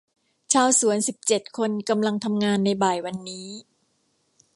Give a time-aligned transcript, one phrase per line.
[0.53, 3.47] ชาวสวนสิบเจ็ดคนกำลังทำงานในบ่ายวันนี้